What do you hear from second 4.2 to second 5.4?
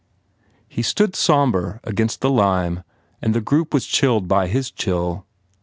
by his chill.